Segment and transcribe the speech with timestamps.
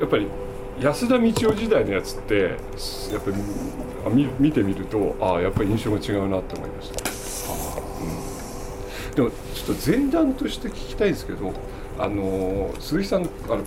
[0.00, 0.26] やっぱり
[0.80, 3.36] 安田道夫時代のやつってやっぱり
[4.06, 7.04] あ見見てみるとああやっぱり印象が違うなって思いました、
[9.10, 11.52] うん、でもちょっと前段として聞きたいんですけど
[11.98, 13.62] あの鈴木さんあの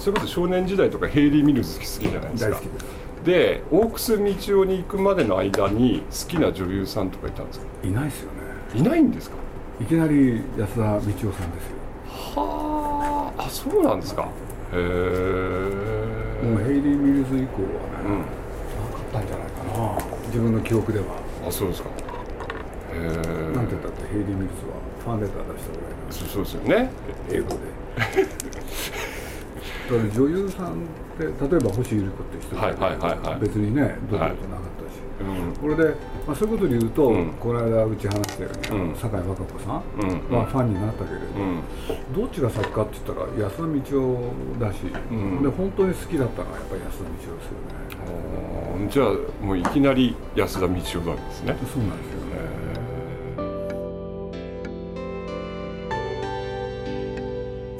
[0.00, 2.50] それこそ少年時代とかヘイリー・ミルズ好きじゃないですか。
[2.50, 2.68] 大好き
[3.24, 7.66] で大楠道夫に行くまでの間に好きな女優さんとかいたんですか？
[7.84, 8.38] いないですよね。
[8.74, 9.36] いないんですか？
[9.80, 11.36] いきなり安田道夫さんですよ。
[12.34, 14.28] はああそうなんですか
[14.72, 17.68] へえもうヘイリー・ミルズ以降は
[18.02, 18.18] ね、うん。
[18.18, 19.72] なかったんじゃないかな。
[20.26, 21.04] 自分の記憶では。
[21.46, 21.90] あそうですか。
[21.90, 21.92] へ
[22.94, 22.98] え
[23.54, 26.90] なんて言ったってヘイリー・ミルズはファンレター出したぐらいそうですよね。
[27.30, 27.56] 英語で
[29.92, 30.74] だから女優さんっ
[31.18, 33.40] て例えば星由里子って人はいはいはいはい。
[33.40, 34.26] 別にねどうい。
[34.32, 35.56] うことなかったし、うん。
[35.56, 35.94] これで、
[36.26, 37.30] まあ、そういうことで言うと、うん。
[37.38, 38.96] この間うち話したように、うん。
[38.96, 39.82] 酒井和歌子さん。
[40.00, 40.36] うん。
[40.36, 41.62] はファンになったけれど、うん。
[42.14, 44.24] どっちが先かって言ったら安田道
[44.58, 44.78] 夫だし、
[45.10, 45.42] うん。
[45.42, 48.88] で本当に好きだったのはやっぱり安田道夫ですよね。
[48.90, 51.56] じゃあもういきなり安田道夫なんですね。
[51.72, 52.11] そうなんです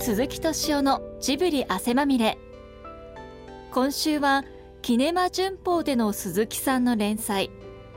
[0.05, 2.37] 鈴木敏夫のジブリ汗まみれ。
[3.71, 4.43] 今週は
[4.83, 7.53] キネマ旬報での鈴木さんの連載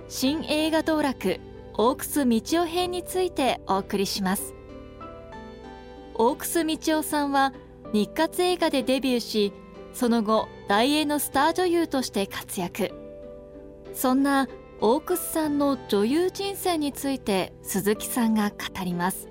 [0.07, 1.39] 新映画道楽
[1.73, 4.53] 大楠道夫編についてお送りします。
[6.13, 7.53] 大楠道夫さんは
[7.91, 9.51] 日活映画でデビューし
[9.91, 12.91] その後大英のスター女優として活躍。
[13.95, 14.47] そんな
[14.79, 19.27] 大楠さんの女優人生について鈴木さんが語ります。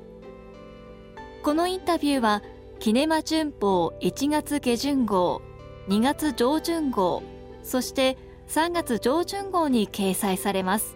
[1.45, 2.43] このインタビューは
[2.85, 5.41] キネマ旬報1月下旬号
[5.89, 7.23] 2月上旬号
[7.63, 8.19] そして
[8.49, 10.95] 3月上旬号に掲載されます。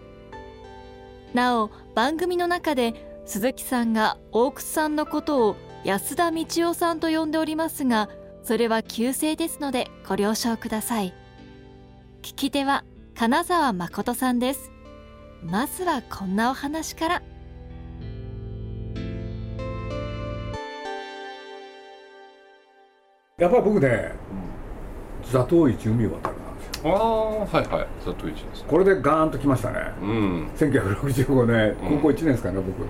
[1.33, 2.93] なお番組の中で
[3.25, 8.07] 鈴木さんが大楠さんのことを安田道夫さんと呼んでおりますが
[8.43, 11.15] それは旧姓ですのでご了承ください。
[12.21, 12.83] 聞き手は
[13.15, 14.71] 金沢誠さんです。
[15.43, 17.23] まずはこんなお話から。
[23.39, 24.11] やっぱり僕ね
[25.31, 26.95] 座頭市海渡るなんですよ。
[26.95, 27.87] ああはいはい。
[28.03, 28.65] 佐藤一です。
[28.65, 29.79] これでガーンときましたね。
[30.01, 30.47] うん。
[30.57, 31.77] 1965年。
[31.89, 31.97] うん。
[31.97, 32.85] 高校1年ですかね、僕。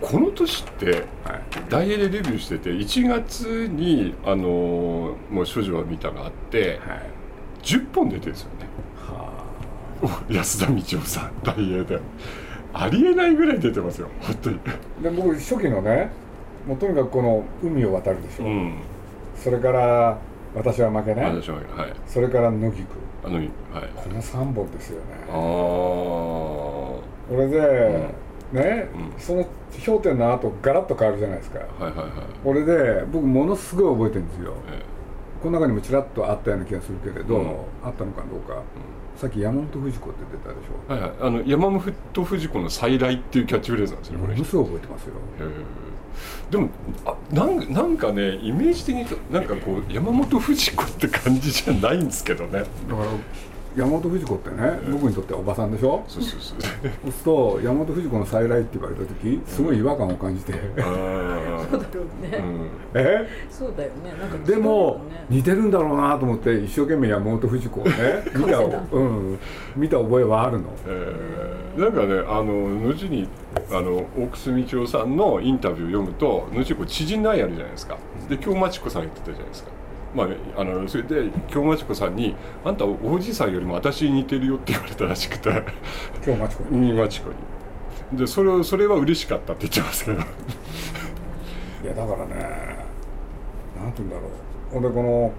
[0.00, 1.02] この年ってはい。
[1.70, 7.10] 大英でデビューしてて1月にあのーもう処女は見たがあってはい。
[7.62, 8.66] 10本出てるんですよね。
[9.06, 9.44] は
[10.02, 11.98] お 安田道夫さん大英で。
[12.74, 14.60] ありえないぐらい出てますよ本当に。
[14.66, 16.10] あで僕初期のね
[16.68, 18.74] もうとにかくこの海を渡るでしょ、うん。
[19.34, 20.18] それから
[20.54, 21.34] 私は負けない。
[21.34, 21.64] 私ははい。
[22.06, 22.84] それから野菊
[23.24, 23.50] あのはい。
[23.96, 25.42] この3本ですよああね
[27.26, 28.14] これで、
[28.52, 29.20] ね、うん。
[29.20, 29.46] その
[29.84, 31.58] 氷点の後ガラッと変わるじゃないですか。
[31.58, 32.10] はいはいはい。
[32.44, 34.52] これで僕ものすごい覚えてるんですよ。
[34.70, 34.82] え
[35.42, 37.48] この中にもちらっとあったような気がするけれど、うん。
[37.84, 38.62] あったのかどうか、
[39.16, 40.72] さっき山本富士子って出たでしょ。
[40.88, 41.12] えはいはい。
[41.20, 44.32] あの山本富士子の再来っていうキャッチフレーズなんですねこれ。
[44.34, 45.14] ものすごい覚えてますよ。
[46.50, 46.68] でも
[47.04, 52.52] あなんなんかねイメージ的になんかこう山本富士子って感じじゃないんですけどね。
[52.60, 53.06] だから
[53.76, 56.02] 山本富士子ってね、僕にとってはおばさんでしょ？
[56.08, 56.60] そうそうそう。
[56.60, 63.28] そうすると山本富士子の再来って言われた時すごい違和感を感じて、あそうだろうーね、え？
[63.50, 64.12] そうだよね。
[64.18, 67.92] なんかでも似てるんだろうなと思って一生懸命山本富士子をね
[68.34, 69.38] 見た,、うん、
[69.76, 70.70] 見た覚えはあるの？
[70.86, 71.80] えー。
[71.80, 73.28] なんかねあの後に
[73.70, 77.96] あの大楠道夫さんのインタビューを読むと後にこう知人の愛あるじゃないですか。
[78.28, 79.70] で京町子さん言ってたじゃないですか
[80.18, 82.34] まあね、あのそれで京町子さんに
[82.64, 85.48] 「あんたおじいさんよりも私に似てるよ」って言われたらしくて。
[86.26, 86.88] 今日町子に。
[86.90, 88.18] 京町子に。
[88.18, 90.18] でそれをそれは嬉しかったって言ってますけど。
[91.84, 92.34] いやだからね
[93.80, 94.22] なんて言うんだろ
[94.72, 94.74] う。
[94.74, 95.32] ほんでこの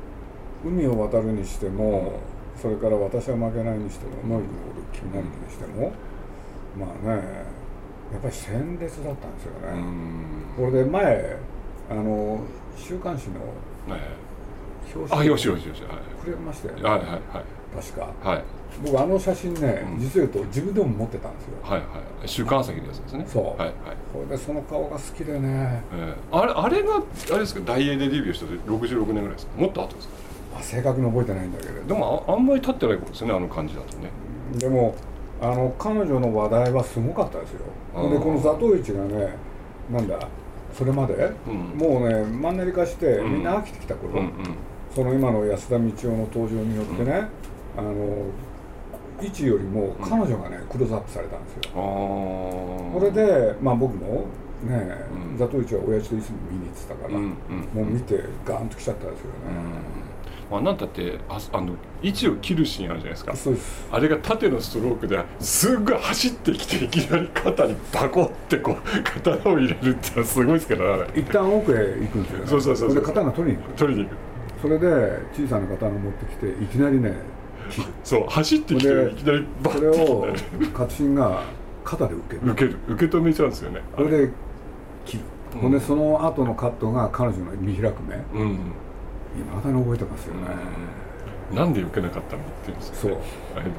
[0.63, 2.13] 海を渡るにしても
[2.55, 5.91] それから私は負けないにしてもノイズのこと君なりにしても
[6.77, 7.21] まあね
[8.13, 9.91] やっぱり鮮烈だったんですようね、ん。
[10.55, 11.37] これで前
[11.91, 12.39] あの
[12.77, 13.39] 週刊誌の
[13.93, 13.99] は
[14.93, 16.23] い表あよしよしよしはい。
[16.23, 17.21] くれましたよね、はいはいはい。
[17.75, 18.29] 確か。
[18.29, 18.43] はい。
[18.83, 19.99] 僕あの写真ね、うん。
[19.99, 21.51] 実を言うと自分でも持ってたんですよ。
[21.63, 21.87] はいはい
[22.25, 23.25] 週刊朝日のやつですね。
[23.27, 23.43] そう。
[23.45, 23.73] はいはい。
[24.13, 25.83] これでその顔が好きでね。
[25.93, 27.61] えーあれあれがあれですか？
[27.65, 29.61] 大英でデビューした66年ぐらいですか？
[29.61, 30.13] もっと後ですか？
[30.59, 31.87] あ正確に覚えてないんだけれど。
[31.87, 34.09] でもああんまり経ってない頃ですねあの感じだとね。
[34.57, 34.95] でも
[35.41, 37.59] あの彼女の話題はすごかったですよ。
[38.09, 39.35] でこの座頭市がね
[39.91, 40.19] なんだ
[40.73, 41.55] それまで、うん。
[41.77, 43.33] もうねマンネリ化してうん。
[43.33, 44.33] みんな飽きてきた頃、うんうん
[44.95, 47.27] その今の安田道夫の登場によってね、
[47.77, 48.25] あの
[49.21, 54.25] 位置よりも彼女がねクローズアップされたんですよ、これで、まあ、僕も
[54.67, 55.37] え、うん。
[55.37, 57.29] ザトウイチは親父といつも見に行ってたから、うんうん
[57.73, 59.31] もう見てガーンと来ちゃったんですよね、
[60.51, 63.35] まあなんたってああの位置を切るシーンあるじゃないですか。
[63.35, 63.87] そうです。
[63.91, 72.47] あれが縦のストロークですっごい走ってきていきなり肩にバコってこう刀を入れるってのはすごいですけどね一旦奥へ行くんですよね。
[72.47, 72.95] そうそうそうそう。
[72.95, 73.73] れで刀取りに行く。
[73.77, 74.28] 取りに行く
[74.61, 74.87] それで
[75.33, 77.13] 小さな刀持ってきていきなりね
[78.03, 80.27] そう走ってきてでいきなりバそれを
[80.73, 81.43] 勝新が
[81.89, 82.51] 肩で受ける。
[82.51, 82.77] 受ける。
[82.87, 83.81] 受け止めちゃうんですよね。
[83.95, 84.29] それで
[85.05, 85.23] 切る、
[85.55, 85.61] うん。
[85.61, 88.15] ほんでその後のカットが彼女の見開く目。
[88.39, 88.51] うん。
[88.51, 88.55] い
[89.51, 90.41] まだに覚えてますよね、
[91.53, 93.11] なんで受けなかったのって言うんですそう。
[93.11, 93.23] よね
[93.55, 93.69] あれで。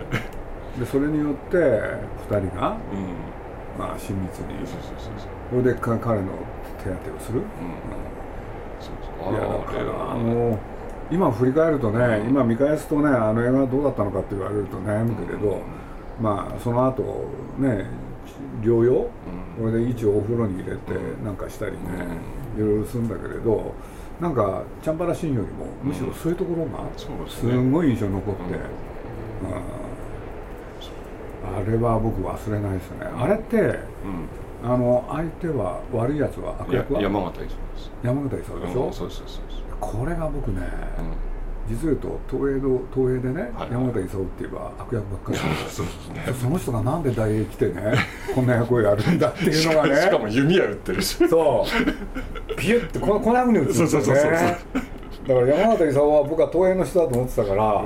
[0.79, 3.79] でそれによって2人が、うん。
[3.79, 4.67] まあ、親密に。
[4.67, 5.63] そうそうそうそう。
[5.63, 6.29] それでか彼の
[6.83, 7.43] 手当てをする、
[8.81, 8.95] そう
[9.25, 10.59] そういやだあの
[11.11, 15.61] 今振り返るとね、今見返すとねあの映画はどうだったのかって言われると悩むけれど、
[16.21, 17.03] まあその後
[17.59, 17.87] ね
[18.63, 19.11] 療養、
[19.59, 20.93] これで位置をお風呂に入れて
[21.25, 21.79] なんかしたりね、
[22.57, 23.75] いろいろするんだけれど
[24.21, 26.89] なんかチャンバラシーンよりもむしろそういうところが
[27.29, 29.81] すごい印象に残って、うん。
[31.43, 33.07] あれは僕忘れないですね。
[33.19, 33.79] あれってうん
[34.63, 37.03] あの相手は悪いやつは悪や役は？
[37.03, 37.57] 山形です。
[38.03, 39.41] 山形勲でしょ、うんそうですそうです。
[39.81, 40.61] これが僕ね、
[40.99, 41.75] うん。
[41.75, 45.39] 実を言うと東映の東映でね、はい山形勲って言えば悪役ばっかり。
[45.69, 46.35] そうですね。
[46.41, 47.95] その人がなんで大映来てね
[48.35, 49.97] こんな役をやるんだっていうのがね。
[49.97, 51.29] しかも弓矢撃ってるし。
[51.29, 52.57] そう。
[52.57, 53.91] ピュッてこのこんなふうに映るんですよね。
[53.91, 54.31] そうそうそうそう
[55.29, 57.85] だから山形勲は僕は東映の人だと思ってたから、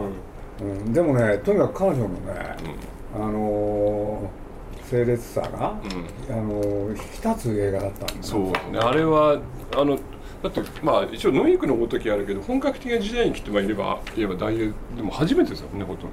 [0.61, 0.93] うん。
[0.93, 2.15] でもねとにかく彼女のね、
[3.15, 3.84] あのー
[4.95, 5.75] 清烈さが、
[6.31, 8.79] あのー引き立つ映画だったんですそうね。
[8.79, 9.41] あれは
[9.75, 9.99] あの
[10.41, 16.13] だってまあ一応ノイークのごときあるけど本格的な時代に来てまいれば言えば大英でも初めてですよねほとんどね。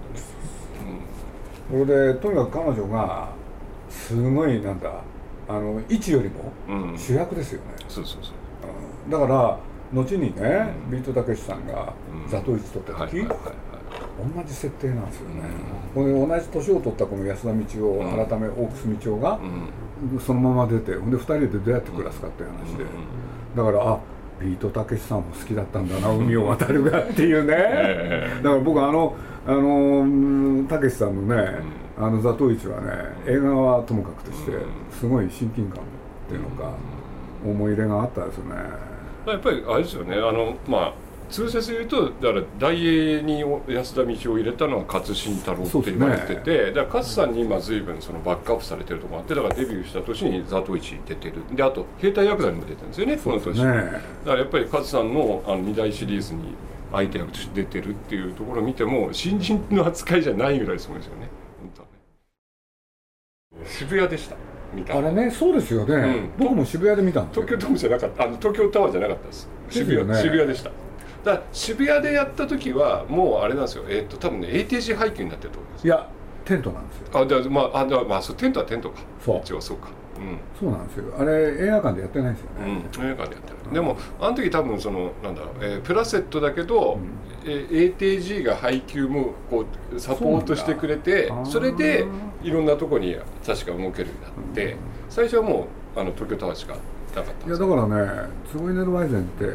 [1.69, 3.29] それでとにかく彼女が
[3.89, 4.91] すごいなんだ
[5.47, 8.33] あの位置よりもうん、うん、主役ですよね、そうそうそう。
[9.05, 9.11] うん。
[9.11, 9.59] だから
[9.93, 11.93] 後にね、ビートたけしさんが
[12.25, 12.29] うん。
[12.29, 13.70] 座頭市取った時、はいはいはい
[14.17, 15.41] 同じ設定なんですよね、
[15.95, 20.19] これ同じ年を取ったこの安田道夫、うん改め大楠道夫がうん。
[20.19, 22.85] そのまま出てほんで2人でどうやって暮らすかっていう話で、
[23.55, 23.99] だからあ
[24.39, 28.43] ビートたけしさんも好きだったんだな海を渡るがっていうね、 ええ。
[28.43, 29.15] だから僕あの
[30.67, 31.59] たけしさんのね、
[31.99, 32.87] あの座頭市はね
[33.27, 34.51] 映画はともかくとして
[34.91, 35.85] すごい親近感っ
[36.29, 36.71] ていうのか、
[37.45, 38.55] 思い入れがあったですよね。
[39.27, 40.15] やっぱりあれですよね。
[40.15, 40.93] あのまあ
[41.31, 51.35] 通説言うとだから大英に安田道を入れたのは勝新太郎って言われてて、だから勝さんに今随分そのバックアップされてるところがあってだからデビューした年に座頭市に出てる。
[51.55, 56.53] であと兵隊ヤクザにも出てるんですよねこの年、ねだからやっぱり勝さんのあの2大シリーズに
[56.91, 61.29] 相手役として出てるっていうところを見ても新人の扱いじゃないぐらいすごいですよね。
[61.61, 61.87] 本当は
[63.63, 63.69] ね。
[63.69, 64.35] 渋谷でした。
[64.89, 66.31] あれねそうですよね、ん。
[66.37, 68.23] 僕も渋谷で見たん東京ドームじゃなかった。
[68.23, 69.49] あの東京タワーじゃなかったです。
[69.69, 70.71] 渋谷渋谷でした
[71.23, 73.85] だから渋谷でやった時はもうあれなんですよ。
[73.87, 76.09] えっ、と多分ね ATC 配給になってると思いますいや
[76.45, 77.05] テントなんですよ。
[77.13, 79.01] あでまああでまあそうテントはテントか。
[79.23, 79.39] そう。
[79.39, 79.89] 一応そうか。
[80.17, 80.37] うん。
[80.59, 81.05] そうなんですよ。
[81.17, 83.73] あれ映画館でやってないんですよね、うん、映画館でやってる。
[83.73, 86.99] でもあの時多分そのなんだろう、えープラセットだけど、
[87.45, 92.05] えー ATG が配給もこうサポートしてくれてそれで
[92.43, 93.15] いろんなとこに
[93.45, 94.75] 確か動けるようになって、
[95.09, 96.75] 最初はもうあの東京タワーしか
[97.15, 99.45] なかったんいやだからねツゴイネル・ワイゼンって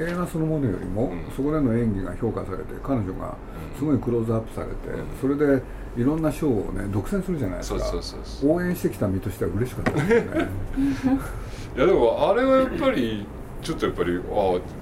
[0.00, 1.24] 映画そのものよりも、うん。
[1.36, 3.36] そこでの演技が評価されて彼女が
[3.78, 4.74] すごいクローズアップされて、
[5.20, 5.62] それで
[5.96, 8.46] いろんな賞をね独占するじゃないですか。
[8.46, 10.48] 応援してきた身としては嬉しかったですよね。
[11.76, 13.26] いやでもあれはやっぱり
[13.62, 14.22] ちょっとやっぱりああ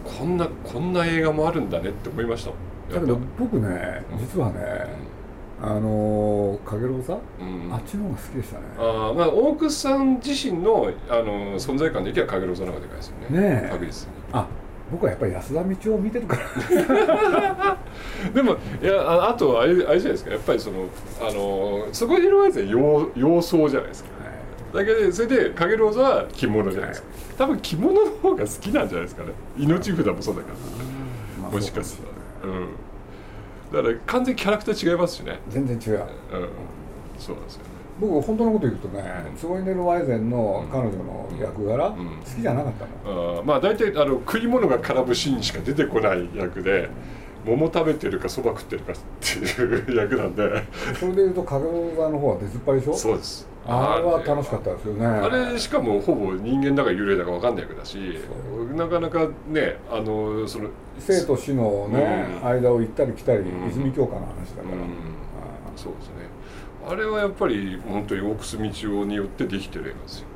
[0.05, 2.51] こんなこんな映画もあるんだねって思いました
[2.95, 4.59] だけど僕ね実はね、
[5.65, 7.73] あのー、影ロ座、うん。
[7.73, 8.65] あっちの方が好きでしたね。
[8.79, 13.41] あーまあ大楠さん自身のあの存在感でいけば影ロザの方がでかいですよね。
[13.41, 13.69] ねえ。
[13.71, 14.47] 確実にあ
[14.91, 17.79] 僕はやっぱり安田道夫を見てるから。
[18.35, 20.87] でもいやああとあれあれじゃないですかやっぱりその
[21.21, 24.11] あのそこにいるやつは洋洋装じゃないですか。
[24.75, 29.29] だけでそれで影ローザは着物じゃないですか、多分着物の方が好きなんじゃないですかね。
[29.59, 32.69] 命札もそうだから、まあもしかしたらうん
[33.73, 35.39] だから完全にキャラクター違いますしね。
[35.49, 36.03] 全然違う。
[36.03, 36.49] うん。
[37.19, 37.73] そうなんですよね。
[38.01, 39.05] 僕本当のこと言うとね、
[39.37, 41.93] ツゴイネル・ワイゼンの彼女の役柄、ん。
[41.93, 46.89] 好きじゃなかったの、あーまあ大体あの食い物が絡むシーンしか出てこない役で
[47.45, 50.63] 桃食べてるかそば食ってるかっていう役なんで。
[50.99, 52.95] それでいうと影ロ座の方は出ずっぱりでしょ？
[52.95, 53.49] そうです。
[53.67, 55.07] あれは楽しかったですよね。
[55.07, 57.97] あれしかもほぼ人間だか幽霊だか分かんない役だし
[58.77, 62.49] なかなかねあのその生と死のね、うん。
[62.49, 63.69] 間を行ったり来たり、うん。
[63.69, 65.77] 泉鏡花の話だから、うん。
[65.77, 66.13] そうですね。
[66.89, 70.27] あれはやっぱり本当に大楠道夫によってできてる映画ですよ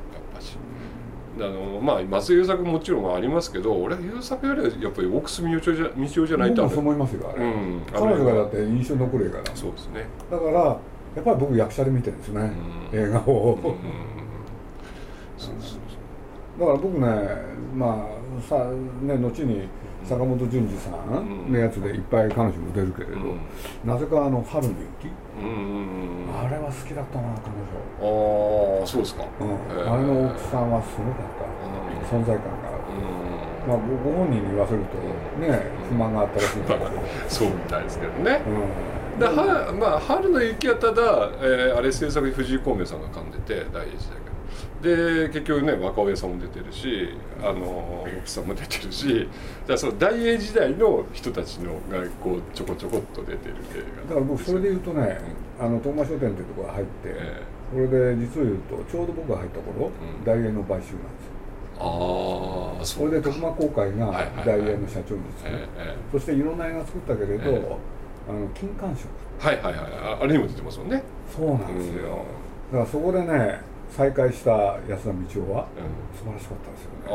[1.45, 10.05] あのまあ松井優作ももちろんありますけど俺は優作よりはやっぱり大楠道夫じゃ道夫じゃないと僕もそう思いますよあれ、うん彼女がだって印象に残る映画だそうですね。
[10.31, 12.51] だからやっぱり僕役者で見てるんですね、
[12.91, 12.99] うん。
[12.99, 13.73] 映画を、うん。
[15.37, 16.59] そうそう。
[16.59, 17.07] だから僕ね
[17.75, 18.69] まあさ
[19.01, 19.67] ね後に
[20.03, 23.39] 坂本淳二さんのやつでいっぱい彼女も出るけれど、うん。
[23.85, 25.11] なぜかあの「春の雪。
[25.39, 27.51] うんうんうん」あれは好きだったな彼
[27.99, 29.23] ああそうですか。
[29.39, 29.93] 女、うん。
[29.93, 33.69] あれの奥さんはすごかった、存在感があるうん。
[33.69, 34.97] まあごご本人に言わせると
[35.41, 36.91] ね不満があったらしいんだけど、
[37.27, 38.41] そうみたいですけどね。
[38.47, 39.19] うん。
[39.19, 44.36] ではまあ春の雪はただ、えーあれ制作に藤井孔明さんが噛んでて第一時代から
[44.81, 47.09] で結局ね若尾さんも出てるし
[47.41, 49.27] あの奥さんも出てるし
[49.61, 55.19] だからその大英時代の人たちのがこうちょこちょこっと出てる映画だから僕それで言うとね、
[55.59, 57.41] あの東間書店っていうところが入って、え
[57.71, 59.91] これで実を言うとちょうど僕が入った頃、ん。
[60.23, 61.37] 大英の買収なんですよ。
[61.79, 64.45] ああそれで徳間公会がはいはいはい。
[64.45, 66.11] 大英の社長にですね、えええ。
[66.11, 67.77] そしていろんな映画作ったけれど、ええ。
[68.29, 69.07] あの金環食。
[69.41, 69.91] えはいはいはい。
[70.19, 71.03] ああれにも出てますもんね。
[71.35, 72.25] そうなんですよ、
[72.71, 76.07] だからそこでね再会した安田道夫はうん。
[76.17, 77.05] 素晴らしかったですよね。
[77.05, 77.09] あ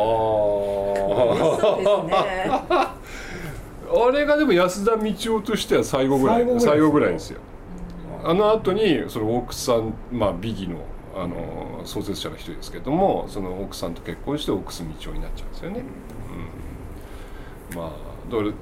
[1.61, 2.50] そうですね。
[2.71, 2.97] あ
[4.09, 7.41] あれがでも安田道夫としては最後ぐらい最後ぐらいですよ。
[7.41, 8.23] 最後ぐらいですよ。
[8.25, 10.79] あの後にその奥さんまあ美義の
[11.14, 15.83] あの創設者の一人ですけどもその奥さんと結婚して奥須道夫になっちゃうんですよね、
[17.71, 17.91] うん、まあ
[18.31, 18.52] だから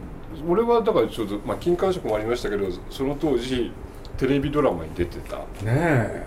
[0.49, 3.73] 俺はだからちょっと、まあ、金環食もありましたけどその当時
[4.17, 5.37] テレビドラマに出てた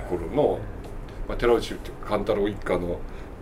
[0.10, 0.60] 頃の、
[1.28, 1.76] まあ、寺内
[2.06, 2.98] 勘太郎一家の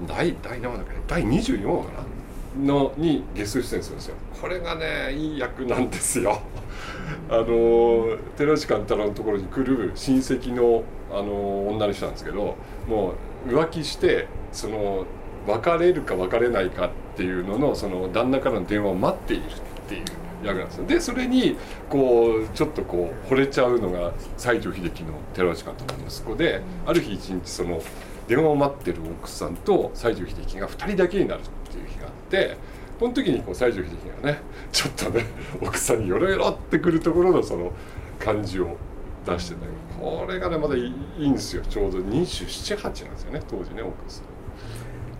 [0.07, 0.93] 第第何話だっけ？
[1.07, 2.65] 第24話かな？
[2.65, 4.15] のにゲスト出演するんですよ。
[4.41, 6.39] これがねいい役なんですよ。
[7.29, 12.55] あの寺内勘太郎のところに来る親戚のあの女の人なんですけど
[12.87, 13.13] も
[13.47, 15.05] う浮気してその
[15.47, 19.45] 別れるか別れないかっていうののその旦那からの電話を待っているっ
[19.87, 20.03] ていう。
[20.47, 20.85] 役なんですよ。
[20.85, 21.57] でそれに
[21.89, 27.81] こうちょっとこう惚れちゃうのが西城秀樹の寺内監督の息子である日一日その
[28.27, 32.57] 電話を待ってる奥さんと西城秀樹が2人だけになるっていう日があって
[32.99, 34.39] この時にこう西城秀樹がね
[34.71, 35.25] ちょっとね
[35.61, 37.71] 奥さんによろよろってくるところのその
[38.19, 38.77] 感じを
[39.25, 39.61] 出してた
[39.99, 41.63] これがねまだいいんですよ。
[41.69, 44.23] ちょうど278なんですよね当時ね奥さん。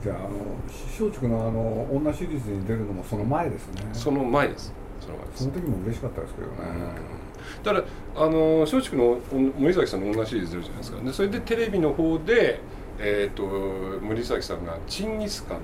[0.04, 0.30] じゃああの
[1.00, 3.84] 松竹のあの女シリーズに出るのもその前ですね。
[3.94, 4.66] その前です。
[4.68, 4.74] そ
[5.12, 5.44] の前です。
[5.44, 6.54] その時も嬉しかったですけどね、
[7.64, 7.86] だから
[8.24, 9.20] あの松竹の
[9.58, 11.02] 森崎さんの女シリーズ出るじゃないですか。
[11.02, 12.60] でそれでテレビの方で、
[13.00, 13.44] えー、と
[14.04, 15.58] 森崎さんがチンギスカン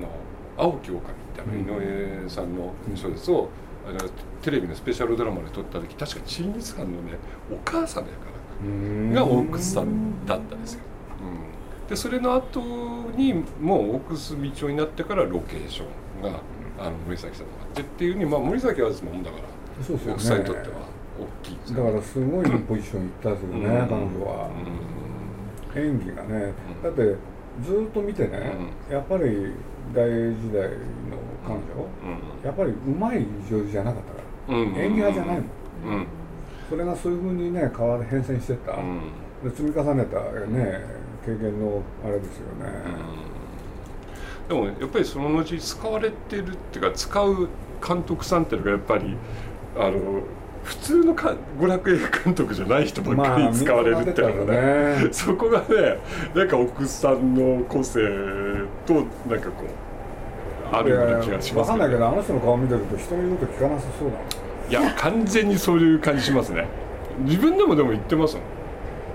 [0.00, 0.08] の
[0.56, 1.02] 青き狼っ
[1.34, 3.48] てあの井上さんの小説を、
[3.88, 3.98] あの
[4.42, 7.18] テレビのスペシャルドラマで撮った時確かチンギスカンのね
[7.50, 8.16] お母さんやか
[8.62, 9.12] らうん。
[9.12, 10.80] が奥さんだったんですよ。
[11.20, 12.60] うん、でそれの後
[13.16, 15.84] にもう奥須道夫になってからロケーショ
[16.20, 16.40] ンが
[16.78, 17.52] あの森崎さんが。
[17.62, 19.42] あってっていうふうに、まあ、森崎はですもんだから
[19.84, 20.14] そうですよね。
[20.14, 20.74] 奥さんにとっては
[21.18, 23.88] 大きいだからすごいポジション行ったですよね、うん。
[23.88, 24.50] 彼女は、
[25.74, 26.52] 演技がね。
[26.82, 27.16] だって
[27.62, 28.52] ずっと見てね、
[28.90, 29.52] やっぱり
[29.94, 30.78] 大英時代の
[31.44, 31.88] 彼女、
[32.44, 34.18] やっぱりうまい女優じゃなかったか
[34.52, 34.62] ら、うん。
[34.62, 35.94] うん演技派じゃないもん。
[35.94, 36.06] うん。
[36.68, 39.00] それがそういうふうにね変わる変遷してった、うん。
[39.42, 40.84] で積み重ねたね
[41.24, 42.70] 経験のあれですよね、
[44.48, 47.48] でもやっぱりその後使われてるっていうか使う
[47.86, 49.14] 監督さんっていうのがやっぱり
[49.76, 50.22] あの
[50.64, 55.08] 普通のか娯楽映画監督じゃない人ばっかり使われるっていうのがね,、まあね。
[55.12, 55.98] そこがね
[56.34, 58.00] なんか奥さんの個性
[58.86, 59.64] となんかこ
[60.72, 66.66] うあるような気がします分かんないけどあの人の顔見てると人の言うこと聞かなさそうだいや完全にそういう感じしますね。
[67.20, 68.44] 自分でもでも言ってますもん。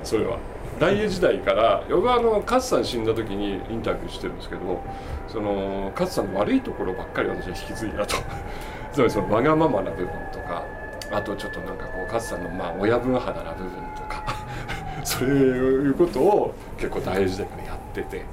[0.04, 0.38] それは
[0.80, 4.82] 大英時代から僕はあの勝さん死んだ時にインタビューしてるんですけど
[5.28, 8.16] その勝さんの悪いところばっかり私は引き継いだと。
[8.92, 10.64] つまりそのわがままな部分とか
[11.12, 14.24] あとちょっとなんかこう勝さんのまあ親分肌な部分とか
[15.04, 18.26] そういうことを結構大英時代からやってて。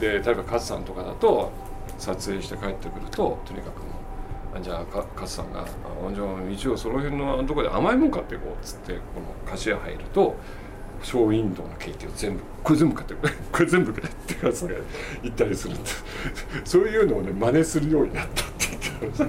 [0.00, 1.50] で例えば勝さんとかだと
[1.98, 5.64] 撮影して帰ってくるととにかくもうじゃあ勝さんが「あ
[6.14, 8.98] じゃあ一応その辺のとこで甘いもん買っていこう」っつってこ
[9.46, 10.34] の菓子屋入ると
[11.02, 14.74] ショーウィンドウのケーキを全部「これ全部買ってくれ これ全部くれ」って勝さんが
[15.22, 15.90] 言ったりするんで
[16.64, 19.26] そういうのをね真似するようになったって言ってました。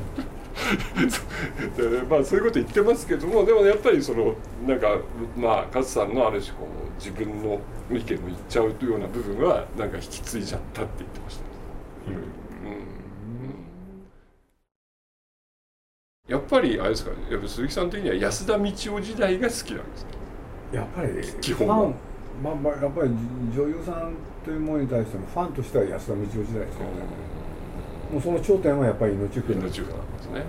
[1.77, 4.35] そ うでまあそういうこと言ってますけどもでもやっぱりその
[4.67, 4.97] なんか
[5.37, 7.59] まあ勝さんのある種こう自分の
[7.91, 12.27] 意見を言っちゃうというような部分はなんか引き継いじゃったって言ってました、いろいろ。
[12.71, 12.87] うん。
[16.27, 20.16] やっぱりあれですかやっぱ鈴木さん的には安田道夫時代が好きなんですか？
[20.71, 21.09] やっぱり
[21.41, 21.75] 基本は。
[21.75, 21.95] ファン
[22.43, 23.09] まあまあやっぱり
[23.55, 24.13] 女優さん
[24.45, 26.65] というものに対してのファンとしては安田道夫時代ですよね、
[28.13, 30.43] もうその頂点はやっぱり命命中中華なんですね。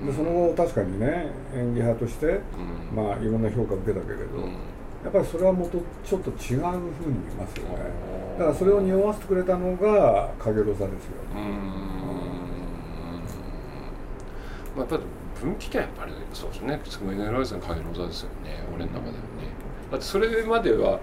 [0.00, 0.06] うん。
[0.06, 2.30] でその後確かにね演技派として、う
[2.94, 2.96] ん。
[2.96, 4.52] まあいろんな評価を受けたけれど、うん。
[5.02, 6.56] やっぱりそれはもっとちょっと違うふう
[7.08, 7.76] に見ますよね。
[8.38, 10.90] だからそれを匂わせてくれたのが影ロ座ですよ
[11.34, 12.00] うーん。
[14.76, 14.86] まあ、
[15.40, 16.80] 分岐点はやっぱりそうですね。
[16.84, 18.62] つむねライズの影の座ですよね。
[18.74, 19.20] 俺の中ではね。
[19.90, 21.00] だってそれまでは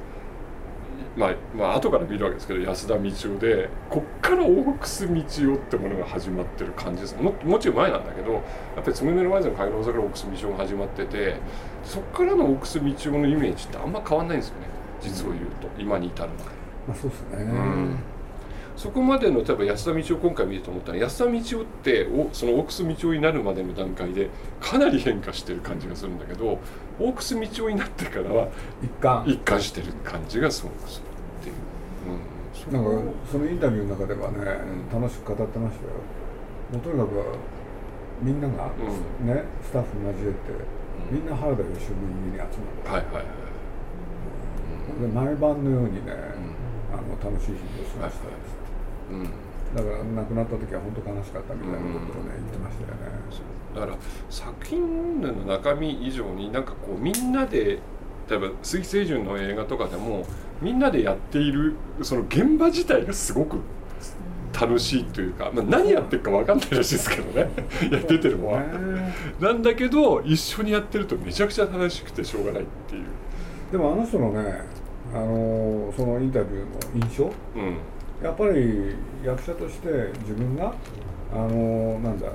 [1.15, 5.21] まあまあ後から見るわけですけど安田道夫でこっからオークス道
[5.53, 7.15] 夫ってものが始まってる感じです。
[7.17, 8.43] ももちろん前なんだけどやっ
[8.75, 11.37] ぱりつむねライズの影の座からオークス道夫が始まってて
[11.83, 14.67] そっからのオークス道夫のイメージってあんま変わんないんですよね。
[15.01, 15.67] 実を言うと。
[15.77, 16.43] 今に至るまで。
[16.87, 17.99] まあそうですね、うん
[18.77, 24.29] そこまでの例えば安田道夫今回見ると思ったら安田道夫っておそのオークス道夫になるまでの段階で
[24.61, 26.59] かなり変化してる感じがするんだけど
[26.99, 28.49] オークス道夫になってからは
[28.83, 29.23] 一貫。
[29.25, 31.03] 一貫してる感じがすごくする
[31.41, 34.37] っていう、うん、なんかそのインタビューの中ではね、
[34.93, 35.01] うん。
[35.01, 35.91] 楽しく語ってましたよ。
[36.73, 37.11] もうとにかく
[38.21, 40.37] みんなが、うねスタッフ交えて
[41.09, 41.81] みんな原田義雄の
[42.29, 43.25] 家に集まはいはいはい、っ
[44.95, 46.13] てで毎晩のようにね、
[46.93, 48.66] あの楽しい日々を過ごしたんです、うんうん
[49.75, 51.83] だから亡くなった時は本当悲しかったみたいなこ
[52.13, 53.03] とをね、言ってましたよね、
[53.75, 53.97] だから
[54.29, 57.79] 作品の中身以上になんかこうみんなで
[58.29, 60.25] 例えば鈴木清純の映画とかでも
[60.61, 63.59] みんなでやっているその現場自体がすごく
[64.59, 67.51] 楽しいというか、まあ、何やってるか分かんないらしいですけどね。
[67.89, 68.59] いや出てるのは。
[68.61, 69.13] ね。
[69.39, 73.03] なんだけど一緒にやってるとめちゃくちゃ楽しくてしょうがないっていう。
[73.71, 74.61] でもあの人のね
[75.13, 77.25] あのそのインタビューの印象？
[77.25, 77.27] う
[77.61, 77.77] ん
[78.21, 79.87] やっぱり役者として
[80.21, 80.73] 自分が
[81.31, 82.27] あのなんだ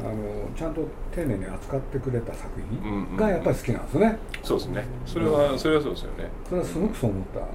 [0.00, 4.84] あのちゃんと丁寧に扱ってくれた作品がやっぱり好きなんですね、そうですね。
[5.04, 6.30] それは、それはそうですよね。
[6.48, 7.46] それはすごくそう思った、うん。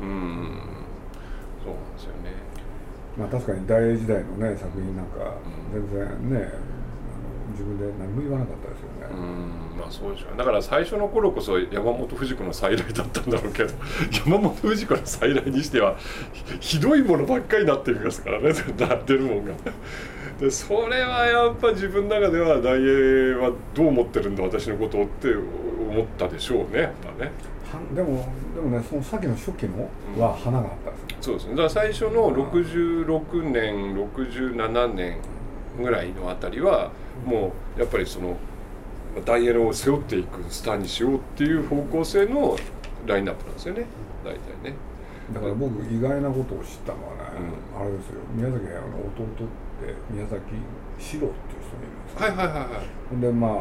[1.63, 2.31] そうなんですよね。
[3.17, 5.33] まあ確かに大英時代のね作品なんか
[5.73, 6.51] 全然ね、
[7.57, 13.73] 自分で何も言わなかったですようね、んまあそうでしょうだから最初の頃こそ山本藤子の再来だったんだろうけど
[14.25, 15.95] 山本藤子の再来にしては
[16.59, 18.51] ひひどいものばっかりになってるですからね。
[18.79, 19.53] なってるもんが
[20.39, 25.33] でそれはやっぱ自分の中では大英はどう思ってるんだ私のことをって
[25.89, 27.31] 思ったでしょうねやっぱね。
[27.71, 31.51] はでもでもねそのさっきの初期のは花があったんですよそうですね。
[31.51, 35.17] だから最初の66年67年
[35.77, 36.91] ぐらいのあたりは
[37.25, 38.37] もうやっぱりその
[39.25, 42.55] ダイエロを背負っていくスターにしようっていう方向性の
[43.05, 43.85] ラインナップなんですよね。
[44.23, 44.75] 大体ね。
[45.33, 47.21] だから僕意外なことを知ったのはね、
[47.75, 48.21] あれですよ。
[48.35, 49.47] 宮崎駿の弟っ
[49.87, 50.41] て宮崎
[50.99, 52.19] 史郎っていう人がいるんですよ。
[52.19, 52.83] はいはいはいは
[53.17, 53.21] い。
[53.21, 53.51] でまあ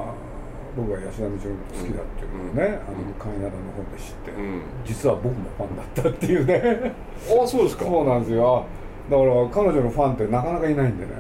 [0.76, 4.62] 僕が安田道夫のこと好きだっていうのをね、あの神谷田の本で知って、うん。
[4.84, 6.92] 実は僕もファンだったっていうね。
[7.40, 7.84] ああそうですか。
[7.86, 8.66] そうなんですよ。
[9.10, 11.12] だから彼女のファンってなかなかいないんでね、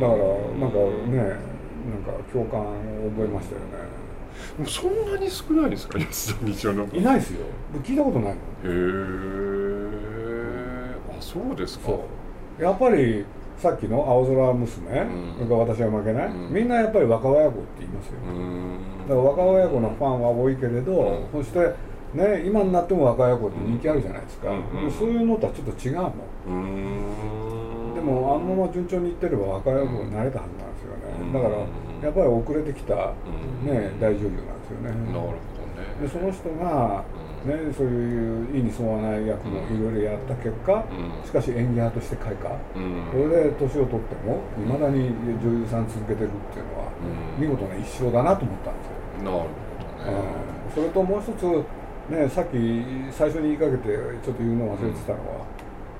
[0.00, 0.18] だから
[0.58, 2.64] なんかねなんか共感を
[3.10, 3.66] 覚えましたよね。
[4.56, 5.98] でもそんなに少ないですか？
[5.98, 6.84] 安田道夫の。
[6.94, 7.46] へいないですよ。
[7.72, 8.42] 僕聞いたことないもん。
[8.64, 8.68] え
[11.18, 11.86] あそうですか。
[11.86, 12.04] そ
[12.58, 12.62] う。
[12.62, 13.24] やっぱり
[13.58, 15.00] さっきの青空娘、
[15.40, 15.48] うん。
[15.48, 16.54] から私は負けない、うん。
[16.54, 18.14] みんなやっぱり若親子って言いますよ、
[19.08, 20.92] だから若親子のファンは多いけれど、
[21.32, 21.44] うん。
[21.44, 21.58] そして
[22.14, 24.48] ね今になっても若親子って人気あるじゃないですか、
[24.98, 26.12] そういうのとはちょっと違うの、
[28.04, 31.32] もあのまま順調にいってれば若親子になれたはずなんですよね、うん。
[31.32, 33.66] だからやっぱり遅れてきた、うん。
[33.66, 35.40] ね、大女優なんですよね、なるほど
[35.80, 35.96] ね。
[36.00, 37.04] でその人が、
[37.44, 41.26] ね、そういう意に沿わない役もいろいろやった結果、うん。
[41.26, 43.08] しかし演技派として開花、うん。
[43.10, 45.08] それで年を取ってもいまだに
[45.40, 46.92] 女優さん続けてるっていうのは、
[47.38, 47.42] うん。
[47.42, 50.18] 見事な一生だなと思ったんですよ、なるほどね。
[50.68, 50.74] うん。
[50.74, 51.44] それともう一つ、
[52.10, 52.58] ね、さっき
[53.12, 55.46] 最初に言いかけてちょっと言うの忘れてたのは、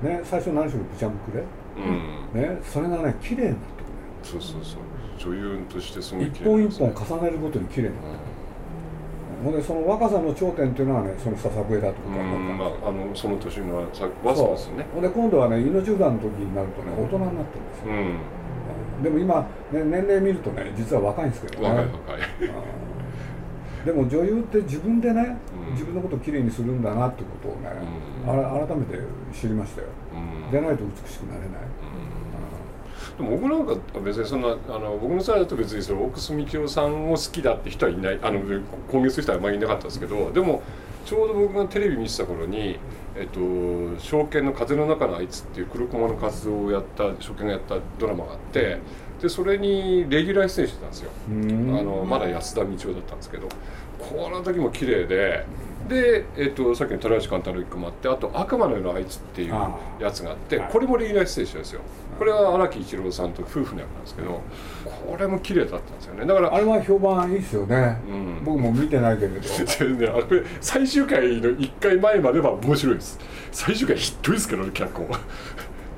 [0.03, 1.31] ね、最初何しろブチャムク
[1.77, 2.41] うん。
[2.41, 3.65] レ、ね、それがね綺麗になって
[4.23, 4.81] そうそうそう。
[5.17, 14.85] 女優としてすごいくる一本一本重重ねるごとに綺麗になってくる、ほんでその若さの頂点っていうのはねその笹笛だとかうん、うん、まああのその年のさワスそうですね。
[14.93, 19.03] ほんで今度はね命中団の時になるとね大人になってるんですよ、うん。
[19.03, 21.69] でも今、ね、年齢見るとね実は若いんですけどね。
[21.69, 22.21] 若い若い。
[23.85, 25.37] でも女優って自分でね、
[25.69, 25.73] うん。
[25.73, 28.99] 自分のことをきれいにするんだなってことをね、うんあら改めて
[29.33, 30.51] 知りましたよ、うん。
[30.51, 31.49] でないと美しくなれない、
[33.17, 38.19] でも僕なんか別にそんなあの僕の世代だと別にその奥住清さんを好きだって人はいない。
[38.21, 38.39] あの
[38.91, 40.61] 今月の人はあまりいなかったんですけどでも
[41.05, 42.79] ちょうど僕がテレビ見てた頃に
[43.15, 43.39] 「えっと、
[43.99, 48.79] 証券の風の中のあいつ」っていう黒駒の活動をやった証券がやったドラマがあって
[49.21, 51.11] でそれにレギュラー出演してたんですよ。
[51.29, 51.77] うん。
[51.79, 53.47] あのまだ安田道夫だったんですけど
[53.99, 55.45] この時も綺麗で
[55.87, 60.71] で、えっとさっきの虎橋貫太郎一個もあってあと「悪魔のようなあいつ」っていうあやつがあってはい。
[60.71, 61.81] これもレギュラー出演者ですよ。
[62.17, 64.41] これは荒木一郎さんと夫婦の役なんですけど
[64.83, 66.25] これも綺麗だったんですよね。
[66.25, 68.43] だからあれは評判いいですよね、うん。
[68.43, 69.41] 僕も見てないけれど。
[69.65, 73.19] 全然あこれ最終回の1回前までは面白いです。
[73.51, 75.07] 最終回ひどいですけどね脚本。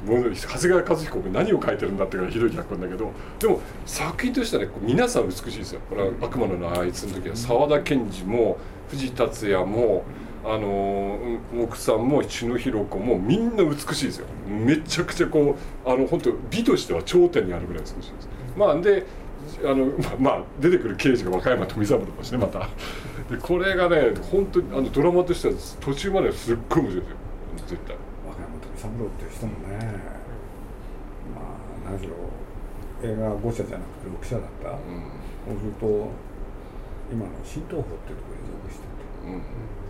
[0.06, 5.82] もう長谷川和彦が何を書いてるんだっていうぐらいひどい脚本だけどでも作品としてはね皆さん美しいですよ。
[5.90, 8.58] これは「悪魔のあいつ」の時は沢田研二も
[8.90, 10.04] 藤達也も
[10.44, 14.28] あのー奥さんも篠弘子もみんな美しいですよ。
[14.48, 18.30] めちゃくちゃこうあの本当美としては頂点にあるぐらい美しいです。
[18.56, 19.06] まあで
[19.66, 22.70] あのまあ、まあ、出てくる刑事が和歌山富三郎だしねまた。
[23.30, 27.18] でこれがね本当にあのドラマとしては途中まですっごい面白いですよ。
[27.68, 27.96] 絶対。
[28.28, 29.78] 和歌山富三郎っていう人もね
[31.36, 31.42] ま
[31.90, 32.14] あ何しろ
[33.04, 34.74] 映画5社じゃなくて6社だった、う
[35.46, 36.10] そうすると
[37.12, 39.32] 今の新東宝っていうところに属してて。
[39.32, 39.42] んうん。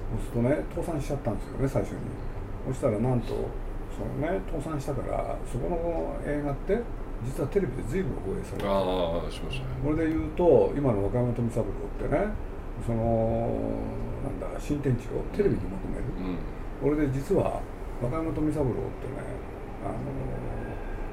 [0.08, 2.00] そうするとね倒産しちゃったんですよね最初に。
[2.68, 3.28] そしたらなんと
[3.92, 6.80] そのね倒産したからそこの映画って
[7.26, 9.74] 実はテレビで随分放映されてああしましたね。
[9.84, 12.30] これで言うと今の若山富三郎ってね
[12.86, 13.50] その
[14.24, 16.04] なんだ新天地をテレビに求める、
[16.84, 16.96] うん。
[16.96, 17.60] これで実は
[18.02, 19.18] 若山富三郎ってね
[19.82, 19.98] あの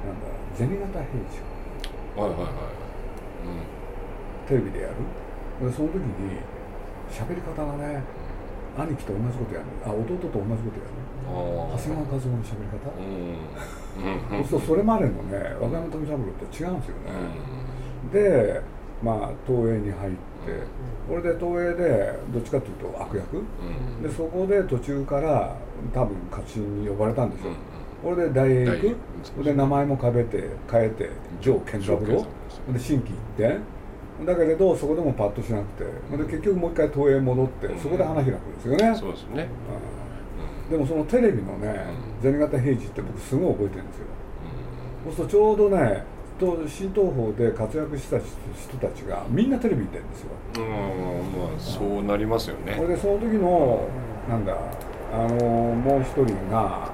[0.05, 1.41] なんだ銭形平次
[2.21, 2.55] はいはいはい。
[4.47, 4.95] テレビでやる
[5.61, 6.41] でその時に
[7.11, 8.03] 喋り方がね
[8.77, 9.67] 兄貴と同じことやる。
[9.87, 11.05] あ弟と同じことやる。
[11.25, 14.39] 長谷川和夫の喋り方、うん。
[14.39, 16.95] う んそうするとそれまでのね若山富三郎と違うんですよ
[18.13, 18.61] うね、で
[19.03, 20.19] まあ東映に入って
[21.09, 23.37] これで東映でどっちかというと悪役。
[23.39, 24.03] ん。
[24.03, 25.55] でそこで途中から
[25.93, 27.53] 多分勝ちに呼ばれたんでしょ、う。
[27.53, 28.15] ん。
[28.15, 28.97] これで大英行く。
[29.23, 32.27] それで名前も変えて変えて城健三郎。
[32.73, 33.59] で新規行って
[34.25, 35.85] だけれどそこでもパッとしなくて
[36.17, 37.81] で結局もう一回東映戻ってうん。
[37.81, 39.49] そこで花開くんですよね、そうですね。
[40.69, 40.71] うん。
[40.71, 41.87] でもそのテレビのね
[42.23, 44.07] 銭形平次って僕すごい覚えてるんですよ。
[45.05, 46.05] そうするとちょうどね
[46.39, 50.29] と新東宝で活躍した人たちがみんなテレビ見てるんですよ。
[50.57, 50.63] うん。
[50.71, 52.75] まあそうなりますよね。
[52.77, 53.89] これでその時の
[54.29, 54.57] なんだ
[55.13, 55.29] あの
[55.75, 56.91] もう一人が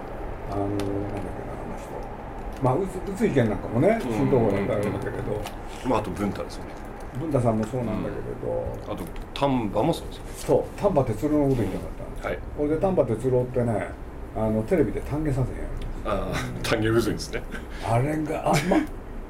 [0.51, 2.63] あのなんだっけなあの人。
[2.63, 5.41] まあ宇津井健なんかもね新東宝だったあれだけれど。
[5.87, 6.71] まああと文太ですよね
[7.19, 10.31] 文太さんもそうなんだけれど、あと丹波もそうですよね。
[10.37, 10.81] そう。
[10.81, 11.89] 丹波哲郎のこと言いたかっ
[12.23, 12.39] たはい。
[12.57, 13.89] これで丹波哲郎ってね
[14.37, 15.45] あのテレビで丹下左遷。
[15.45, 15.69] やる
[16.07, 17.43] ああ丹下渦ですね。
[17.85, 18.77] あれがあま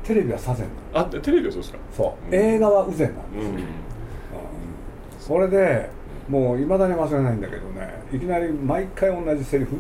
[0.05, 0.59] テレビは左遷
[0.95, 1.09] なの。
[1.09, 1.79] あテレビはそうですか。
[1.97, 3.65] そう、うん映画は右遷なんですよ、うん。
[5.19, 5.91] それで
[6.29, 9.77] もういまだに忘れないんだけどねいきなり毎回同じセリフ、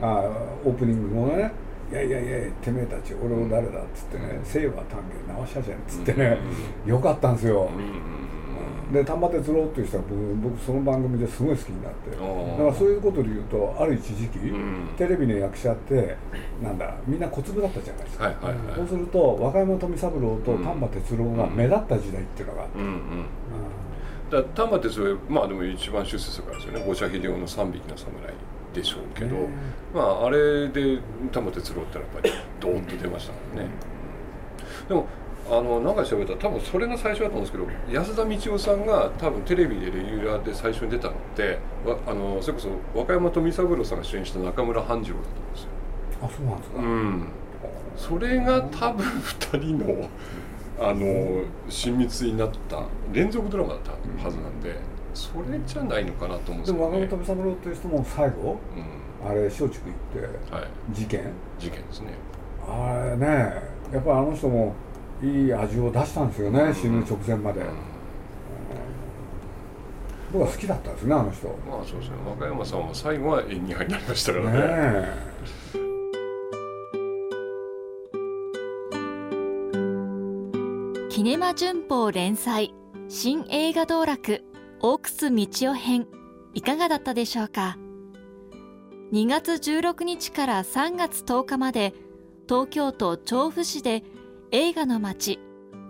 [0.00, 0.30] あ
[0.64, 1.52] オープニングもね
[1.90, 6.38] 「いやいやいやてめえたち俺を誰だ」っつってね「清和丹下縄社じゃん」っつってね、
[6.86, 7.68] よかったんですよ、
[8.92, 12.10] で丹波哲郎っていう人は僕僕その番組ですごい好きになって。
[12.10, 12.56] だー。
[12.58, 14.88] からそういうことで言うとある一時期、ん。
[14.96, 16.16] テレビの役者って
[16.62, 18.32] なんだみんな小粒だったじゃないですか、
[18.76, 22.68] そうすると若山富三郎と丹波哲郎が目立った時代っていうのがあっ
[24.30, 26.84] て、だ丹波哲郎まあでも一番出世作からですよね。
[26.86, 28.12] 五社秀夫の三匹の侍
[28.72, 29.48] でしょうけど、ね
[29.94, 30.98] まああれで
[31.32, 33.68] 丹波哲郎ってやっぱりドーンと出ましたからね、
[34.88, 35.06] でも
[35.50, 45.68] あのなんか調べたら多分それが最初だと思うんですけど安田道夫さんが多分テレビでレギュラーで最初に出たのってわあのそれこそ和歌山富三郎さんが主演した中村半次郎だと思うんですよ。
[46.22, 47.28] あそうなんですか、うん、
[47.96, 50.08] それが多分2人の
[50.78, 53.92] あの親密になった連続ドラマだった
[54.24, 54.76] はずなんで
[55.14, 58.52] それじゃないのかなと思うんですでもけど、ね若山富三郎っていう人も最後
[59.24, 59.78] うあれ松竹行っ
[60.12, 61.32] てんはい、事件？
[61.58, 62.14] 事件ですね。
[62.66, 63.26] あれね
[63.92, 64.74] やっぱりあの人も
[65.22, 67.60] いい味を出したんですよね、死ぬ直前まで、
[70.32, 71.48] 僕は好きだったんですねあの人。
[71.48, 72.16] ねまあそうですね。
[72.26, 75.30] 和歌山さんは最後は演技派になりましたからねえ。
[81.10, 82.72] キネマ旬報連載
[83.08, 84.42] 新映画道楽
[84.82, 86.06] 大楠道夫編
[86.54, 87.76] いかがだったでしょうか
[89.12, 91.92] ？2月16日から3月10日まで
[92.48, 94.02] 東京都調布市で
[94.52, 95.38] 映画の街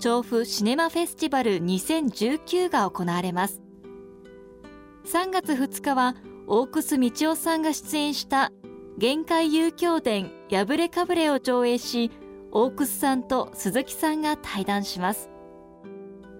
[0.00, 3.62] 調布シネマフェスティバル2019が行われます。
[5.04, 6.16] 3月2日は
[6.48, 8.50] 大楠道夫さんが出演した
[8.98, 12.10] 限界遊興伝破れかぶれを上映し
[12.50, 15.30] 大楠さんと鈴木さんが対談します。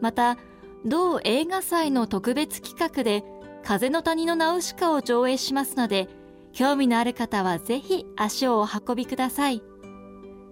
[0.00, 0.36] また
[0.86, 3.22] 同映画祭の特別企画で
[3.62, 6.08] 風の谷のナウシカを上映しますので
[6.52, 9.62] 興味のある方はぜひ足をお運びください。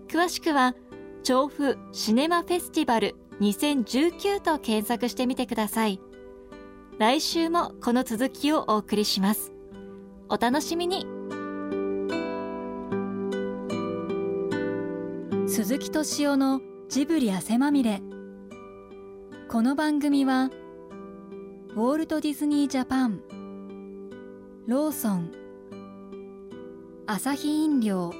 [0.08, 0.74] 詳しくは
[1.22, 6.00] 調布シネマフェスティバル2019と検索してみてください。
[6.98, 9.52] 来週もこの続きをお送りします。
[10.28, 11.06] お楽しみに。
[15.48, 18.02] 鈴木敏夫のジブリ汗まみれ。
[19.50, 20.50] この番組は
[21.70, 23.22] ウォールト・ディズニー・ジャパン
[24.66, 25.32] ローソン
[27.06, 28.12] アサヒ飲料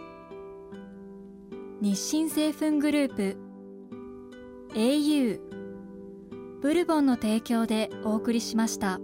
[1.83, 3.37] 日清製粉グループ
[4.73, 5.41] au
[6.63, 8.99] ブルボンの提供でお送りしました。